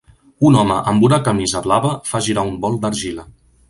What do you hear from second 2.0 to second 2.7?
fa girar un